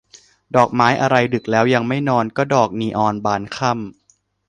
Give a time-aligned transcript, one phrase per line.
[0.55, 3.81] ดอกไม้อะไรดึกแล้วยังไม่นอน ก็ดอกนีออนบานค่ำ